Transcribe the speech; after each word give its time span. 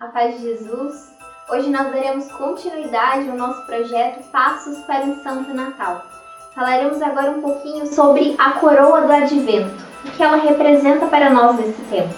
A 0.00 0.06
paz 0.06 0.36
de 0.36 0.42
Jesus. 0.42 1.10
Hoje 1.50 1.70
nós 1.70 1.90
daremos 1.90 2.30
continuidade 2.30 3.28
ao 3.28 3.36
nosso 3.36 3.66
projeto 3.66 4.22
Passos 4.30 4.78
para 4.82 5.04
um 5.04 5.20
Santo 5.24 5.52
Natal. 5.52 6.06
Falaremos 6.54 7.02
agora 7.02 7.32
um 7.32 7.42
pouquinho 7.42 7.84
sobre 7.92 8.36
a 8.38 8.52
coroa 8.52 9.00
do 9.00 9.12
Advento, 9.12 9.74
o 10.04 10.10
que 10.12 10.22
ela 10.22 10.36
representa 10.36 11.06
para 11.06 11.30
nós 11.30 11.56
nesse 11.56 11.82
tempo. 11.90 12.14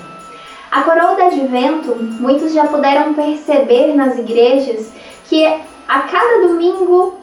A 0.71 0.82
coroa 0.82 1.14
do 1.14 1.22
Advento, 1.22 1.96
muitos 1.96 2.53
já 2.53 2.66
puderam 2.66 3.14
perceber 3.14 3.94
nas 3.94 4.19
igrejas 4.19 4.92
que 5.24 5.42
a 5.88 6.01
cada 6.01 6.49
domingo 6.49 7.19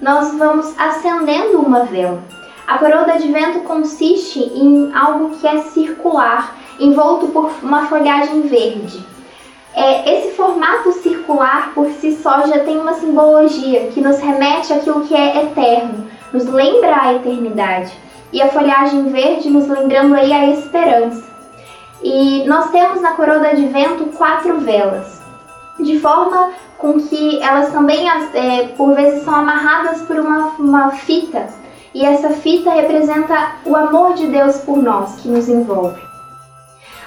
nós 0.00 0.34
vamos 0.38 0.74
acendendo 0.80 1.58
uma 1.58 1.84
vela. 1.84 2.22
A 2.66 2.78
coroa 2.78 3.04
do 3.04 3.10
Advento 3.10 3.60
consiste 3.60 4.40
em 4.40 4.90
algo 4.96 5.36
que 5.36 5.46
é 5.46 5.58
circular, 5.64 6.56
envolto 6.80 7.28
por 7.28 7.52
uma 7.62 7.84
folhagem 7.88 8.40
verde. 8.40 9.17
É, 9.80 10.18
esse 10.18 10.34
formato 10.34 10.90
circular 10.90 11.70
por 11.72 11.88
si 11.92 12.12
só 12.20 12.44
já 12.48 12.64
tem 12.64 12.80
uma 12.80 12.94
simbologia 12.94 13.86
que 13.92 14.00
nos 14.00 14.18
remete 14.18 14.72
àquilo 14.72 15.06
que 15.06 15.14
é 15.14 15.44
eterno, 15.44 16.04
nos 16.32 16.46
lembra 16.46 17.00
a 17.00 17.14
eternidade. 17.14 17.92
E 18.32 18.42
a 18.42 18.48
folhagem 18.48 19.04
verde 19.04 19.48
nos 19.48 19.68
lembrando 19.68 20.16
aí 20.16 20.32
a 20.32 20.46
esperança. 20.46 21.22
E 22.02 22.42
nós 22.48 22.72
temos 22.72 23.00
na 23.00 23.12
coroa 23.12 23.38
do 23.38 23.46
advento 23.46 24.06
quatro 24.16 24.58
velas, 24.58 25.22
de 25.78 26.00
forma 26.00 26.50
com 26.76 27.00
que 27.00 27.40
elas 27.40 27.70
também, 27.70 28.08
é, 28.10 28.66
por 28.76 28.96
vezes, 28.96 29.22
são 29.22 29.32
amarradas 29.32 30.02
por 30.02 30.18
uma, 30.18 30.54
uma 30.58 30.90
fita. 30.90 31.46
E 31.94 32.04
essa 32.04 32.30
fita 32.30 32.72
representa 32.72 33.52
o 33.64 33.76
amor 33.76 34.14
de 34.14 34.26
Deus 34.26 34.56
por 34.56 34.82
nós, 34.82 35.20
que 35.20 35.28
nos 35.28 35.48
envolve. 35.48 36.07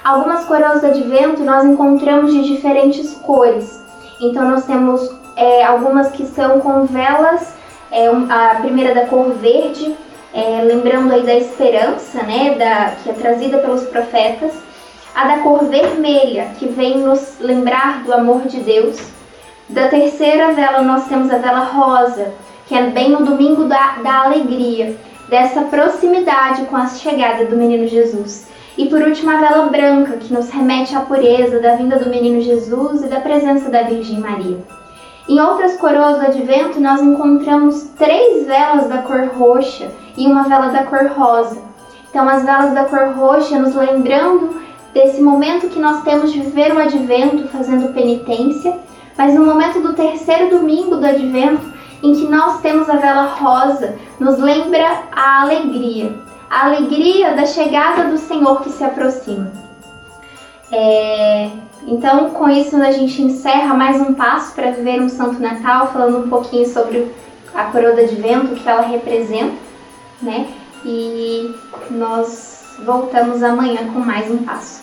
Algumas 0.04 0.44
coroas 0.44 0.80
do 0.80 0.88
advento 0.88 1.44
nós 1.44 1.64
encontramos 1.64 2.32
de 2.32 2.42
diferentes 2.42 3.12
cores. 3.22 3.80
Então 4.20 4.50
nós 4.50 4.64
temos 4.66 5.14
é, 5.36 5.62
algumas 5.64 6.10
que 6.10 6.26
são 6.26 6.60
com 6.60 6.84
velas, 6.86 7.54
é, 7.90 8.08
a 8.08 8.56
primeira 8.60 8.94
da 8.94 9.06
cor 9.06 9.30
verde, 9.34 9.96
é, 10.34 10.62
lembrando 10.62 11.12
aí 11.12 11.22
da 11.22 11.34
esperança, 11.34 12.22
né, 12.22 12.54
da, 12.56 12.96
que 13.02 13.10
é 13.10 13.12
trazida 13.12 13.58
pelos 13.58 13.84
profetas. 13.84 14.52
A 15.14 15.26
da 15.26 15.38
cor 15.38 15.64
vermelha, 15.66 16.52
que 16.58 16.66
vem 16.66 16.98
nos 16.98 17.38
lembrar 17.38 18.02
do 18.02 18.14
amor 18.14 18.42
de 18.48 18.60
Deus. 18.60 18.98
Da 19.68 19.88
terceira 19.88 20.52
vela 20.52 20.82
nós 20.82 21.06
temos 21.06 21.30
a 21.30 21.36
vela 21.36 21.64
rosa, 21.64 22.32
que 22.66 22.74
é 22.74 22.82
bem 22.84 23.10
no 23.10 23.24
domingo 23.24 23.64
da, 23.64 23.98
da 24.02 24.22
alegria, 24.24 24.96
dessa 25.28 25.62
proximidade 25.62 26.64
com 26.64 26.76
a 26.76 26.86
chegada 26.86 27.44
do 27.44 27.56
menino 27.56 27.86
Jesus. 27.86 28.46
E 28.76 28.86
por 28.86 29.02
último, 29.02 29.30
a 29.30 29.36
vela 29.36 29.66
branca, 29.66 30.16
que 30.16 30.32
nos 30.32 30.48
remete 30.50 30.96
à 30.96 31.00
pureza 31.00 31.60
da 31.60 31.76
vinda 31.76 31.98
do 31.98 32.08
menino 32.08 32.40
Jesus 32.40 33.02
e 33.02 33.08
da 33.08 33.20
presença 33.20 33.70
da 33.70 33.82
Virgem 33.82 34.18
Maria. 34.18 34.58
Em 35.28 35.40
outras 35.40 35.76
coroas 35.76 36.18
do 36.18 36.26
advento, 36.26 36.80
nós 36.80 37.00
encontramos 37.00 37.90
três 37.96 38.46
velas 38.46 38.88
da 38.88 38.98
cor 38.98 39.30
roxa 39.38 39.90
e 40.16 40.26
uma 40.26 40.44
vela 40.44 40.68
da 40.68 40.84
cor 40.84 41.06
rosa. 41.16 41.60
Então, 42.10 42.28
as 42.28 42.44
velas 42.44 42.74
da 42.74 42.84
cor 42.84 43.14
roxa 43.14 43.58
nos 43.58 43.74
lembrando 43.74 44.60
desse 44.92 45.22
momento 45.22 45.68
que 45.68 45.78
nós 45.78 46.02
temos 46.02 46.32
de 46.32 46.40
viver 46.40 46.74
o 46.74 46.78
advento 46.78 47.48
fazendo 47.48 47.92
penitência, 47.94 48.78
mas 49.16 49.34
no 49.34 49.44
momento 49.44 49.80
do 49.80 49.92
terceiro 49.92 50.50
domingo 50.50 50.96
do 50.96 51.06
advento, 51.06 51.72
em 52.02 52.14
que 52.14 52.26
nós 52.26 52.60
temos 52.60 52.90
a 52.90 52.96
vela 52.96 53.34
rosa, 53.34 53.94
nos 54.18 54.38
lembra 54.38 55.04
a 55.12 55.42
alegria, 55.42 56.12
a 56.52 56.66
alegria 56.66 57.32
da 57.32 57.46
chegada 57.46 58.04
do 58.04 58.18
Senhor 58.18 58.60
que 58.60 58.68
se 58.68 58.84
aproxima. 58.84 59.50
É, 60.70 61.50
então, 61.86 62.28
com 62.28 62.46
isso, 62.46 62.76
a 62.76 62.92
gente 62.92 63.22
encerra 63.22 63.72
mais 63.72 63.98
um 63.98 64.12
passo 64.12 64.54
para 64.54 64.70
viver 64.70 65.00
um 65.00 65.08
Santo 65.08 65.40
Natal, 65.40 65.90
falando 65.90 66.26
um 66.26 66.28
pouquinho 66.28 66.68
sobre 66.68 67.10
a 67.54 67.64
coroa 67.64 68.04
de 68.04 68.16
vento, 68.16 68.54
que 68.54 68.68
ela 68.68 68.82
representa, 68.82 69.56
né? 70.20 70.46
E 70.84 71.54
nós 71.90 72.76
voltamos 72.84 73.42
amanhã 73.42 73.90
com 73.90 74.00
mais 74.00 74.30
um 74.30 74.44
passo. 74.44 74.82